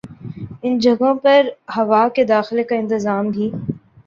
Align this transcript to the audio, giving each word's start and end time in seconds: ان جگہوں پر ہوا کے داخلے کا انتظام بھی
ان 0.63 0.77
جگہوں 0.79 1.13
پر 1.23 1.41
ہوا 1.77 2.07
کے 2.15 2.23
داخلے 2.25 2.63
کا 2.63 2.75
انتظام 2.75 3.29
بھی 3.29 3.51